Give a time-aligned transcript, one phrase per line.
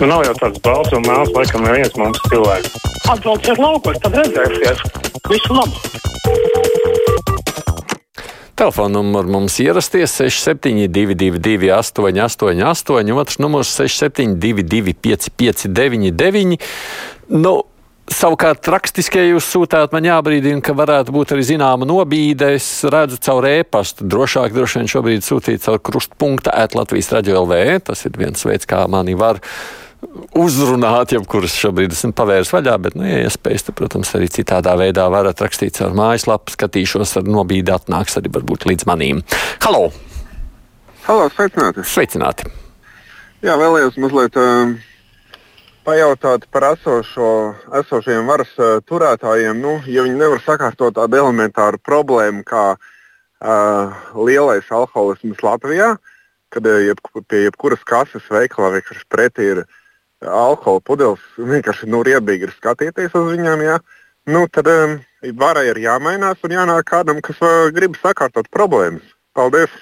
[0.00, 2.76] Nu, nav jau tāds balts un melns, laikam, neviens mums cilvēks.
[3.12, 5.10] Atbrauciet laukos, tad redzēsiet.
[5.28, 5.76] Visu labu!
[8.56, 16.56] Telefona numurs mums ierasties 6722, 888, otrs numurs 672, 559,
[17.36, 17.52] nu,
[18.10, 22.48] Savukārt, rakstiskie jūs sūtāt, man jābrīdina, ka varētu būt arī zināma nobīde.
[22.56, 24.02] Es redzu caur e-pastu.
[24.10, 27.60] Drošāk droši vien šobrīd sūtīt caur krustpunkta ēt Latvijas raidījumā LV.
[27.86, 29.38] Tas ir viens veids, kā mani var
[30.36, 35.06] uzrunāt, jebkuras šobrīd esmu pavērs vaļā, bet, nu, ja iespējas, tad, protams, arī citādā veidā
[35.12, 39.24] varat rakstīt caur mājaslapu, skatīšos ar nobīdi, atnāks arī varbūt līdz manīm.
[39.64, 39.90] Halo!
[41.06, 41.84] Halo, sveicināti!
[41.86, 42.48] Sveicināti!
[43.44, 44.72] Jā, vēlējos mazliet uh,
[45.88, 47.30] pajautāt par esošo,
[47.80, 54.68] esošiem varas uh, turētājiem, nu, ja viņi nevar sakārtot tādu elementāru problēmu kā uh, lielais
[54.68, 55.94] alkoholisms Latvijā,
[56.52, 59.76] kad uh, jeb, pie jebkuras kases veikalā vienkārši pretī ir uh,
[60.26, 63.64] alkohola pudeles vienkārši nu, riebīgi ir skatīties uz viņiem.
[63.64, 63.78] Ja?
[64.30, 64.98] Nu, tad um,
[65.40, 69.06] varai ir jāmainās un jānāk kādam, kas uh, grib sakārtot problēmas.
[69.34, 69.72] Paldies!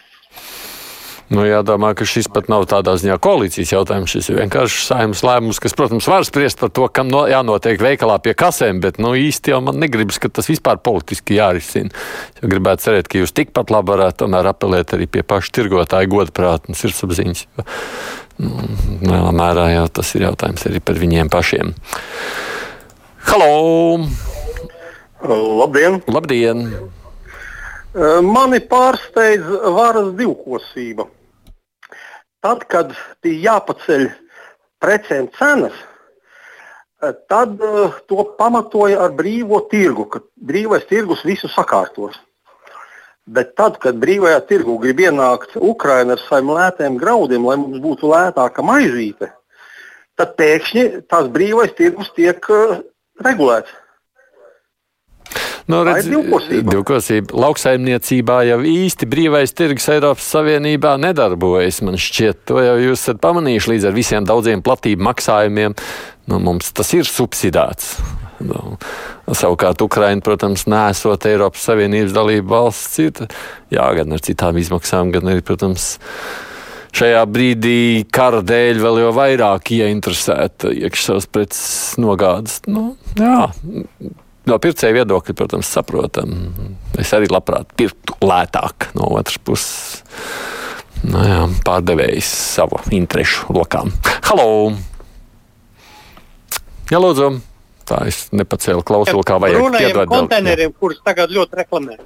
[1.29, 4.15] Nu, jādomā, ka šis pat nav tādā ziņā koalīcijas jautājums.
[4.15, 8.17] Šis ir vienkārši saimnes lēmums, kas, protams, var spriest par to, kam no, jānotiek veikalā
[8.25, 11.93] pie kasēm, bet nu, īsti jau man negribas, ka tas vispār politiski jārisina.
[12.41, 16.73] Ja gribētu cerēt, ka jūs tikpat labi varētu tomēr apelēt arī pie paša tirgotāja godprāta
[16.73, 17.45] un sirdsapziņas.
[18.41, 18.65] Nu,
[19.05, 21.75] lielā mērā jau tas ir jautājums arī par viņiem pašiem.
[23.29, 24.09] Halo!
[25.61, 26.01] Labdien!
[26.09, 26.65] Labdien!
[28.25, 29.45] Mani pārsteidz
[29.77, 31.09] varas divkosība.
[32.49, 34.07] Tad, kad bija jāpaceļ
[34.81, 35.75] precēm cenas,
[37.29, 37.59] tad
[38.09, 42.17] to pamatoja ar brīvo tirgu, ka brīvais tirgus visu sakārtos.
[43.29, 48.09] Bet tad, kad brīvajā tirgu grib ienākt Ukraiņa ar saviem lētiem graudiem, lai mums būtu
[48.09, 49.29] lētāka maizīte,
[50.17, 52.79] tad pēkšņi tās brīvais tirgus tiek uh,
[53.29, 53.77] regulēts.
[55.69, 56.73] Nu, redz, divkosība.
[56.73, 57.35] divkosība.
[57.45, 61.83] Lauksaimniecībā jau īsti brīvais tirgus Eiropas Savienībā nedarbojas.
[61.85, 65.77] Man šķiet, to jau jūs esat pamanījuši līdz ar visiem daudziem platību maksājumiem.
[66.33, 67.99] Nu, mums tas ir subsidēts.
[68.49, 68.79] Nu,
[69.35, 73.25] savukārt, Ukraiņa, protams, nesot Eiropas Savienības dalību valsts, ir
[73.75, 75.89] jā, gan ar citām izmaksām, gan arī, protams,
[76.97, 82.63] šajā brīdī kara dēļ vēl jau vairāk ieinteresēta iekšzemes preces nogādes.
[82.71, 83.51] Nu, jā,
[84.49, 86.35] no pircēja viedokļa, protams, saprotam.
[86.99, 90.01] Es arī labprāt pirktu lētāk no otras puses.
[91.05, 93.93] Nu, jā, pārdevējs savu interesu lokām.
[94.27, 94.49] Halo!
[96.91, 97.37] Jā, lūdzu!
[97.89, 99.63] Tā es nepacēlu klausulu, kā vajag.
[99.63, 101.99] Runājot konteineriem, kurus tagad ļoti reklamē.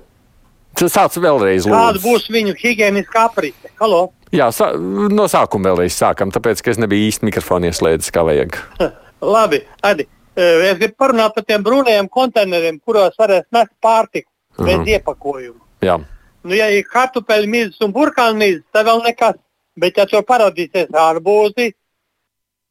[0.78, 1.66] Tas sāc vēlreiz.
[1.66, 1.74] Lūdzu.
[1.74, 3.72] Kāda būs viņu higiēniskā aprite?
[3.80, 4.10] Halo?
[4.32, 4.70] Jā, sā,
[5.12, 8.56] no sākuma vēlreiz sākam, tāpēc, ka es nebiju īsti mikrofonu ieslēdzis, kā vajag.
[9.34, 10.06] Labi, Adi,
[10.40, 14.66] es gribu parunāt par tiem brūnajiem konteineriem, kuros varēs nest pārtiku uh -huh.
[14.66, 15.60] bez iepakojuma.
[15.82, 15.98] Jā.
[16.42, 19.36] Nu, ja ir kartupeļu mīzes un burkānu mīzes, tad vēl nekas.
[19.76, 21.72] Bet, ja tur parādīsies arbūzi,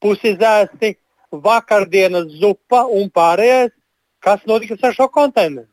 [0.00, 0.96] pusi zēsti,
[1.32, 3.72] vakardienas zupa un pārējais,
[4.20, 5.66] kas notiks ar šo konteineru?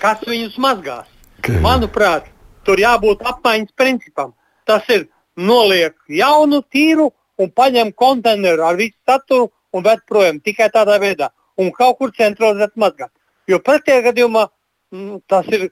[0.00, 1.06] Kas viņus mazgās?
[1.38, 1.60] Okay.
[1.62, 2.26] Manuprāt,
[2.66, 4.32] tur jābūt apmaiņas principam.
[4.66, 10.70] Tas ir noliek jaunu, tīru un paņem konteineru ar visu saturu un ved projām tikai
[10.72, 11.30] tādā veidā.
[11.60, 13.12] Un kaut kur centralizēt mazgāt.
[13.50, 14.46] Jo pretējā gadījumā
[14.92, 15.70] mm, tas ir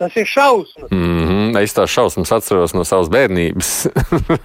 [0.00, 0.90] Tas ir šausmas.
[0.90, 3.86] Mm -hmm, es tās šausmas atceros no savas bērnības.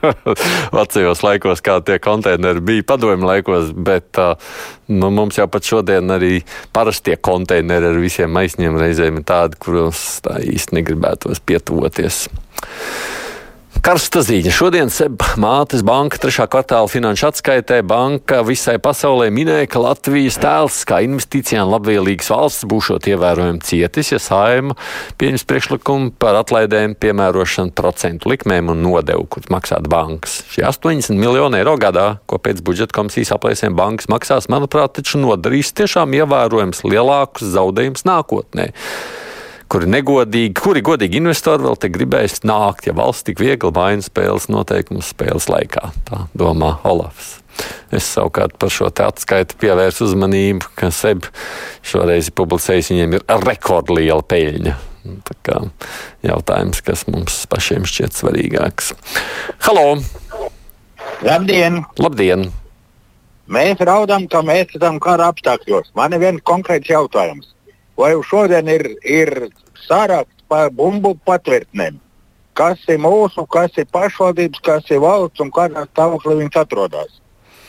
[0.78, 4.36] Vecajos laikos, kā tie konteineri bija padomju laikos, bet uh,
[4.88, 6.42] nu, mums jau pat šodien arī
[6.74, 12.28] parastie konteineri ar visiem maisņiem reizēm ir tādi, kuros tā īsti negribētos pietuvoties.
[13.84, 14.52] Karsta ziņa.
[14.54, 14.90] Šodien
[15.42, 21.72] mātes banka trešā kvartāla finanšu atskaitē banka visai pasaulē minēja, ka Latvijas tēls kā investīcijām
[21.74, 24.78] labvēlīgas valsts būšot ievērojami cietis, ja saima
[25.20, 30.40] pieņems priekšlikumu par atlaidēm piemērošanu procentu likmēm un nodevu, kur maksāt bankas.
[30.54, 35.76] Šie 80 miljoni eiro gadā, ko pēc budžeta komisijas aplēsēm bankas maksās, manuprāt, taču nodarīs
[35.76, 38.72] tiešām ievērojams lielākus zaudējumus nākotnē
[39.72, 44.50] kuri negodīgi, kuri godīgi investori vēl te gribēs nākt, ja valsts tik viegli maina spēles
[44.52, 45.90] noteikumus spēles laikā.
[46.08, 47.40] Tā domā Olafs.
[47.96, 51.30] Es savukārt par šo atskaitu pievērsu uzmanību, ka SEB
[51.86, 54.76] šoreiz publicējis, viņiem ir rekordliela peļņa.
[55.26, 55.62] Tā kā
[56.26, 58.92] jautājums, kas mums pašiem šķiet svarīgāks.
[59.68, 60.02] Halo!
[61.24, 61.84] Labdien!
[62.02, 62.50] Labdien!
[63.46, 65.94] Mēs raudām, ka mēs esam kara apstākļos.
[65.96, 67.55] Man ir viens konkrēts jautājums
[67.98, 69.50] vai šodien ir, ir
[69.88, 72.02] sāraksts par bumbu patvērtnēm?
[72.56, 77.20] kas ir mūsu, kas ir pašvaldības, kas ir valsts un kādā stāvoklī viņas atrodas.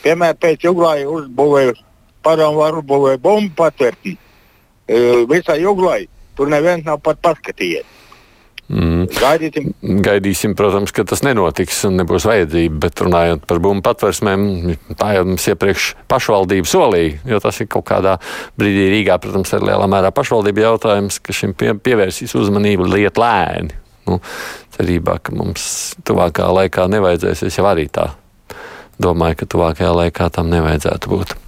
[0.04, 1.74] Piemēram, pēc Juglāja uzbūvēja
[2.26, 4.14] padomu var uzbūvēt bumbu patvērtī.
[5.32, 6.06] Visā Juglāja
[6.38, 7.86] tur neviens nav pat paskatījies.
[8.66, 9.04] Mm.
[9.14, 9.68] Gaidīsim.
[10.02, 12.80] Gaidīsim, protams, ka tas nenotiks un nebūs vajadzība.
[12.86, 17.86] Bet runājot par bumbu patversmēm, tā jau mums iepriekš pašvaldība solīja, jo tas ir kaut
[17.92, 18.16] kādā
[18.58, 23.82] brīdī Rīgā, protams, ir lielā mērā pašvaldība jautājums, ka šim pie, pievērsīs uzmanību liet lēni.
[24.06, 24.20] Nu,
[24.76, 28.12] cerībā, ka mums tuvākā laikā nevajadzēs, es jau arī tā
[29.02, 31.38] domāju, ka tuvākajā laikā tam nevajadzētu būt.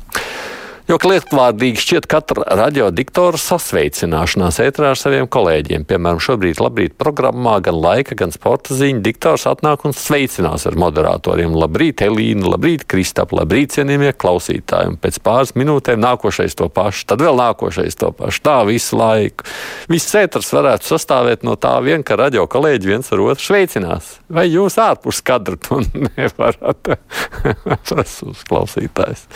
[0.89, 5.83] Jo lietvārdīgi šķiet katra radiodiktora sasveicināšanās ētrā ar saviem kolēģiem.
[5.85, 11.53] Piemēram, šobrīd labrīt programmā gan laika, gan sporta ziņu diktors atnāk un sveicinās ar moderatoriem.
[11.61, 14.95] Labrīt, Elīna, labrīt, Kristap, labrīt, cienījamie klausītāji.
[14.95, 18.43] Un pēc pāris minūtēm nākošais to pašu, tad vēl nākošais to pašu.
[18.49, 19.45] Tā visu laiku.
[19.93, 24.15] Viss ētrs varētu sastāvēt no tā vien, ka radio kolēģi viens ar otru sveicinās.
[24.33, 25.85] Vai jūs ārpus kadra to
[26.17, 26.97] nevarat?
[27.93, 29.29] Tas uzklausītājs.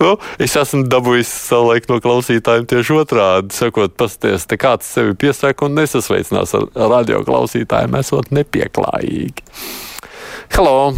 [0.00, 3.54] Nu, es esmu dabūjis savulaik no klausītājiem tieši otrādi.
[3.54, 9.46] Sakot, pasties, te kāds sevi piesaka un nesasveicinās ar radio klausītājiem, esot nepieklājīgi.
[10.54, 10.92] Halo!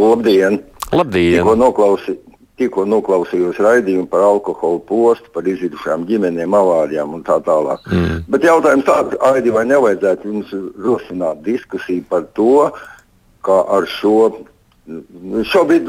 [0.00, 0.60] Labdien!
[0.92, 1.40] Labdien!
[1.40, 2.16] Tikko, noklausi,
[2.60, 7.84] tikko noklausījos raidījumu par alkoholu postu, par izjutušām ģimenēm, avārijām un tā tālāk.
[7.92, 8.22] Mm.
[8.32, 12.70] Bet jautājums tāds, Aidi, vai nevajadzētu jums rosināt diskusiju par to,
[13.44, 14.16] kā ar šo
[15.50, 15.88] Šobrīd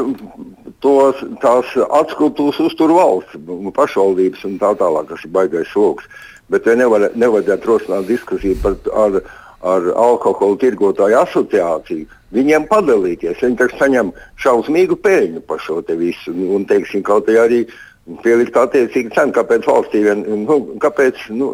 [0.83, 1.69] tos, tās
[1.99, 3.37] atskūpstūs uztur valsts,
[3.75, 6.09] pašvaldības un tā tālāk, kas ir baigais soks.
[6.51, 9.17] Bet ja nevar, nevajadzētu rosināt diskusiju par, ar,
[9.63, 12.09] ar alkohola tirgotāju asociāciju.
[12.35, 14.11] Viņiem padalīties, viņi taču saņem
[14.43, 16.31] šausmīgu peļņu par šo visu.
[16.31, 17.65] Un, teiksim, kaut arī
[18.23, 21.53] pielikt attiecīgi cenu, kāpēc valstī vien, nu, kāpēc, nu,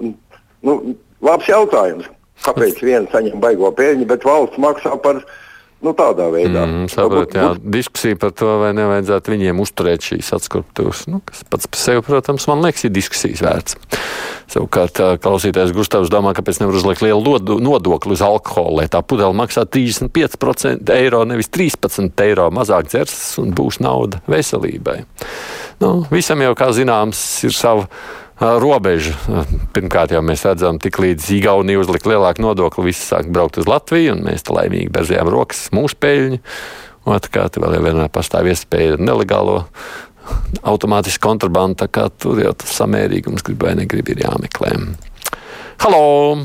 [0.65, 0.79] nu,
[1.21, 2.09] labs jautājums.
[2.45, 5.45] Kāpēc viens saņem baigo peļņu, bet valsts maksā par viņu?
[5.77, 6.63] Nu, tādā veidā.
[6.65, 11.03] Mm, saprot, jā, diskusija par to, vai nevajadzētu viņiem uzturēt šīs atskruptuves.
[11.11, 13.77] Nu, kas pats par sevi, protams, man liekas, ir diskusijas vērts.
[14.49, 19.67] Savukārt, klausītājs Gustavs domā, kāpēc nevar uzlikt lielu nodokli uz alkoholu, lai tā pudele maksā
[19.69, 25.03] 35% eiro, nevis 13 eiro mazāk dzers un būs nauda veselībai.
[25.83, 27.85] Nu, visam jau, kā zināms, ir sava
[28.39, 29.15] robeža.
[29.73, 34.13] Pirmkārt, jau mēs redzam, tik līdz Igaunija uzlika lielāku nodokli, visi sāk braukt uz Latviju,
[34.15, 36.41] un mēs tā laimīgi berzījām rokas mūsu peļņu.
[37.07, 39.63] Otrkārt, vēl jau vienmēr pastāv iespēja nelegālo
[40.67, 44.73] automātisku kontrabandu, tā kā tur jau tas samērīgums grib vai negrib ir jāmeklē.
[45.81, 46.43] Halo!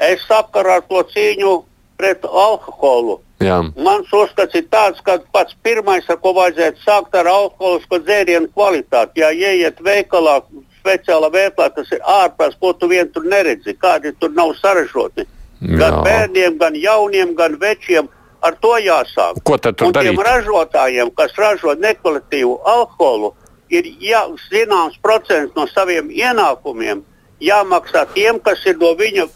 [0.00, 1.58] Es sakaru ar to cīņu
[2.00, 3.56] pret alkoholu Jā.
[3.80, 9.22] Mans uzskats ir tāds, ka pats pirmais, ar ko vajadzētu sākt ar alkoholisko dzērienu kvalitāti.
[9.22, 10.42] Ja ieiet veikalā,
[10.82, 15.24] speciālā veikalā, tas ir ārpus, ko tu vien tur neredzi, kādi tur nav saražoti.
[15.60, 16.02] Gan Jā.
[16.04, 18.08] bērniem, gan jauniem, gan večiem.
[18.40, 19.42] Ar to jāsāk.
[19.44, 20.14] Ko tad tur Un darīt?
[20.14, 23.34] Tiem ražotājiem, kas ražo nekvalitīvu alkoholu,
[23.68, 27.02] ir jā, zināms procents no saviem ienākumiem
[27.44, 29.26] jāmaksā tiem, kas ir no viņa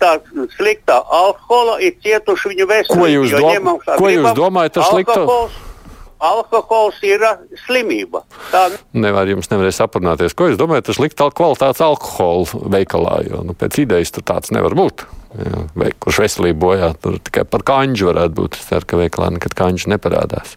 [0.00, 0.16] tā
[0.56, 3.00] sliktā alkohola, ir cietuši viņa veselību.
[3.00, 5.26] Ko jūs, dom ko jūs domājat ar sliktu?
[6.18, 8.24] Alkohols ir uh, slimība.
[8.50, 10.34] Tā nevar jums nevarēs aprunāties.
[10.34, 13.20] Ko jūs domājat ar sliktu kvalitātes alkoholu veikalā?
[13.28, 15.06] Jo nu, pēc idejas tur tāds nevar būt.
[15.38, 18.58] Jā, vai, kurš veselību bojā, tur tikai par kanģu varētu būt.
[18.58, 20.56] Es ceru, ka veikalā nekad kanģi neparādās.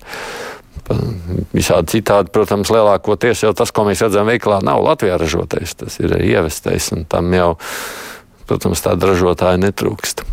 [1.54, 5.76] Visādi citādi, protams, lielākoties jau tas, ko mēs redzam veikalā, nav Latvijā ražotais.
[5.80, 7.54] Tas ir ievestais, un tam jau,
[8.50, 10.26] protams, tāda ražotāja netrūkst.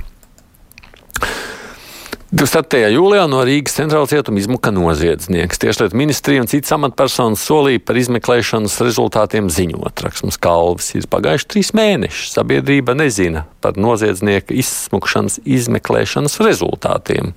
[2.28, 2.90] 27.
[2.92, 5.56] jūlijā no Rīgas centrāla cietuma izmuka noziedznieks.
[5.62, 10.02] Tieslietu ministrija un citas amatpersonas solīja par izmeklēšanas rezultātiem ziņot.
[10.04, 12.26] Raksmas kalvis ir pagājuši trīs mēneši.
[12.34, 17.32] Sabiedrība nezina par noziedznieka izsmukšanas izmeklēšanas rezultātiem,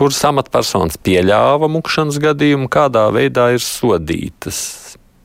[0.00, 4.62] kuras amatpersonas pieļāva mukšanas gadījumu, kādā veidā ir sodītas.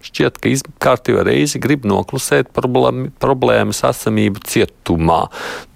[0.03, 0.51] Šķiet, ka
[0.83, 5.23] kārtībā reizi grib noklusēt problēma, problēmas esamību cietumā,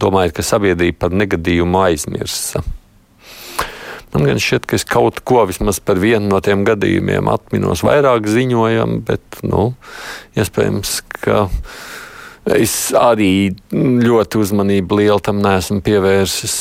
[0.04, 2.68] domājot, ka sabiedrība par negadījumu aizmirsa.
[4.12, 8.27] Man gan šķiet, ka es kaut ko vismaz par vienu no tiem gadījumiem atminos vairāk
[8.27, 9.70] ziņojam, bet, nu,
[10.36, 11.46] iespējams, ka
[12.51, 16.58] es arī ļoti uzmanību lielu tam neesmu pievērsis.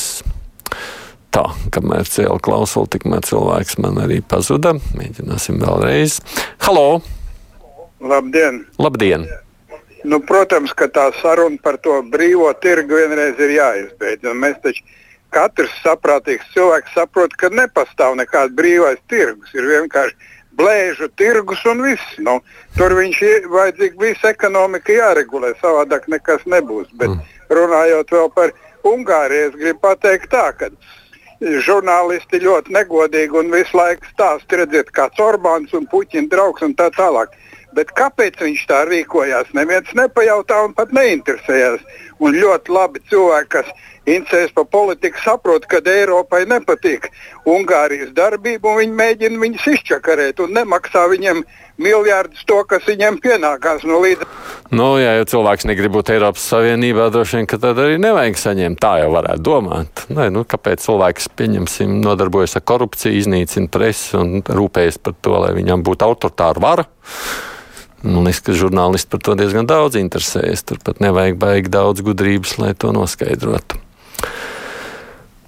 [1.31, 4.73] Tā, kamēr cēlā klausuli, tikmēr cilvēks man arī pazuda.
[4.95, 6.19] Mēģināsim vēlreiz.
[6.63, 7.01] Halo!
[8.01, 8.65] Labdien!
[8.81, 9.27] Labdien.
[10.03, 14.31] Nu, protams, ka tā saruna par to brīvo tirgu vienreiz ir jāizbeidz.
[14.33, 14.83] Mēs taču
[15.31, 19.53] katrs saprātīgs cilvēks saprot, ka nepastāv nekāds brīvais tirgus.
[19.55, 22.17] Ir vienkārši blēžu tirgus un viss.
[22.19, 22.39] Nu,
[22.77, 26.91] tur viņš ir vajadzīgs, visa ekonomika jāregulē, savādāk nekas nebūs.
[26.99, 27.15] Bet
[27.51, 28.53] runājot vēl par
[28.87, 30.71] Ungārija es gribu pateikt tā, ka
[31.41, 36.91] žurnālisti ļoti negodīgi un visu laiku stāsta, redziet, kāds Orbāns un Puķina draugs un tā
[36.97, 37.33] tālāk.
[37.73, 39.53] Bet kāpēc viņš tā rīkojās?
[39.55, 41.79] Neviens nepajautā un pat neinteresējās.
[42.19, 43.69] Un ļoti labi cilvēki, kas
[44.09, 47.09] interesēs par politiku, saprot, ka Eiropai nepatīk
[47.49, 51.43] Ungārijas darbība, un viņi mēģina viņus izčakarēt un nemaksā viņiem
[51.81, 54.25] miljardus to, kas viņiem pienākās no līdz.
[54.73, 58.79] Nu, ja jau cilvēks negrib būt Eiropas Savienībā, droši vien, ka tad arī nevajag saņemt.
[58.81, 60.05] Tā jau varētu domāt.
[60.13, 65.53] Nē, nu, kāpēc cilvēks, pieņemsim, nodarbojas ar korupciju, iznīcina presi un rūpējas par to, lai
[65.57, 66.87] viņam būtu autoritāra vara?
[68.01, 70.65] Man liekas, ka žurnālisti par to diezgan daudz interesējas.
[70.65, 73.77] Turpat nevajag baigi daudz gudrības, lai to noskaidrotu.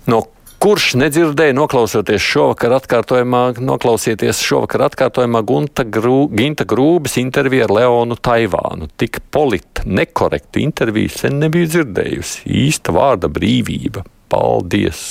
[0.10, 0.24] No
[0.64, 8.16] kurš nedzirdēja, noklausoties šovakar atkārtojumā, noklausieties šovakar atkārtojumā Gunta Grū, Ginta Grūbas interviju ar Leonu
[8.16, 8.88] Taivānu.
[8.96, 12.46] Tik polita, nekorekta interviju sen nebiju dzirdējusi.
[12.64, 14.06] Īsta vārda brīvība.
[14.32, 15.04] Paldies!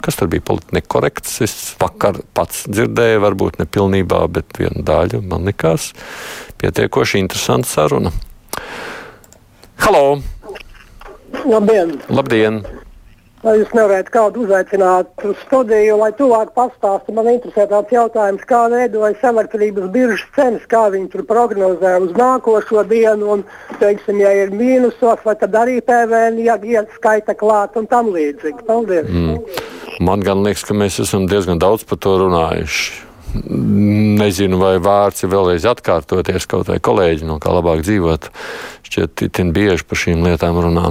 [0.00, 1.36] Kas tur bija politiski nekorekts?
[1.44, 5.90] Es vakar pats dzirdēju, varbūt ne pilnībā, bet vienu daļu man likās
[6.62, 8.14] pietiekoši interesanta saruna.
[9.84, 10.20] Halo!
[11.48, 11.96] Labdien!
[12.12, 12.60] Labdien!
[13.38, 17.14] Vai jūs nevarētu kādu uzaicināt uz studiju, lai tuvāk pastāstītu?
[17.14, 22.82] Man interesē tāds jautājums, kā veidojas elektrības biržas cenas, kā viņi tur prognozē uz nākošo
[22.90, 23.44] dienu, un,
[23.78, 28.66] teiksim, ja ir mīnusos, vai tad arī PVN jāskaita klāt un tam līdzīgi.
[28.68, 29.06] Paldies!
[29.08, 29.38] Mm.
[30.04, 33.06] Man gan liekas, ka mēs esam diezgan daudz par to runājuši.
[34.18, 38.30] Nezinu, vai vārds ir vēlreiz atkārtoties, kaut vai kolēģi no kā labāk dzīvot.
[38.88, 40.90] Šķiet, itin bieži par šīm lietām runā.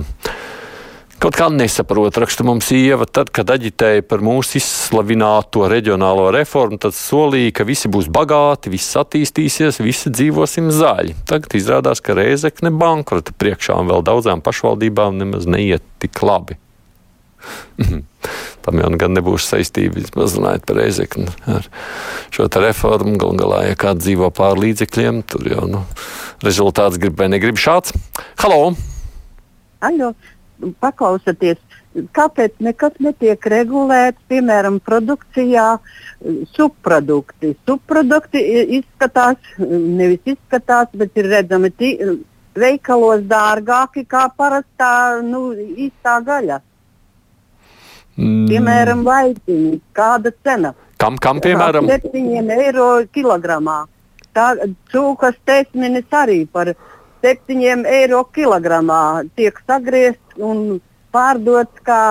[1.18, 6.94] Kaut kā nesaprot, raksta mums ieva, tad, kad aģitēja par mūsu izslavināto reģionālo reformu, tad
[6.94, 11.18] solīja, ka visi būs bagāti, viss attīstīsies, visi dzīvosim zaļi.
[11.28, 16.60] Tagad izrādās, ka Reizekne bankrota priekšā un vēl daudzām pašvaldībām nemaz neiet tik labi.
[18.68, 21.70] Tam jau gan nebūs saistība vismaz runājot par reizekni ar
[22.36, 23.14] šo reformu.
[23.16, 25.84] Galu galā, ja kāds dzīvo pār līdzekļiem, tur jau nu,
[26.44, 27.96] rezultāts grib vai negrib šāds.
[28.44, 28.74] Halo!
[29.88, 30.12] Aļo,
[30.84, 31.64] paklausieties,
[32.12, 35.70] kāpēc nekas netiek regulēts, piemēram, produkcijā,
[36.58, 37.56] subprodukti.
[37.64, 38.44] Subprodukti
[38.82, 41.96] izskatās, nevis izskatās, bet ir redzami tī,
[42.60, 46.66] veikalos dārgāki kā parastā nu, īstā gaļa.
[48.18, 48.48] Mm.
[48.50, 50.74] Piemēram, laiciņi, kāda cena?
[50.98, 51.90] Kam, kam piemēram?
[51.90, 53.84] 7 eiro kilogramā.
[54.34, 54.52] Tā
[54.92, 56.74] cūkas tesminis arī par
[57.26, 60.80] 7 eiro kilogramā tiek sagriezts un
[61.14, 62.02] pārdots kā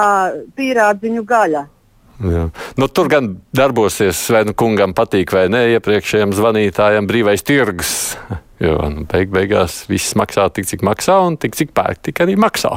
[0.58, 1.66] pīrādziņu gaļa.
[2.16, 2.46] Jā.
[2.80, 7.94] Nu, tur gan darbosies, vai nu kungam patīk vai nē, iepriekšējiem zvanītājiem brīvais tirgus.
[8.56, 12.38] Jo nu, beig beigās viss maksā tik, cik maksā, un tik, cik pērk, tik arī
[12.40, 12.70] maksā.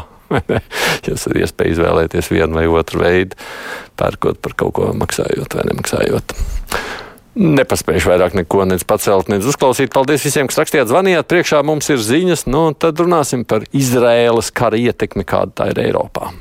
[1.07, 3.37] Jūs ir iespēja izvēlēties vienu vai otru veidu,
[3.99, 6.35] pērkot par kaut ko maksājot vai nemaksājot.
[7.39, 9.93] Nepaspējuši vairāk neko nec pacelt, nec uzklausīt.
[9.95, 11.29] Paldies visiem, kas rakstījāt, zvanījāt.
[11.29, 16.33] Priekšā mums ir ziņas, nu tad runāsim par Izraēlas kara ietekmi, kāda tā ir Eiropā.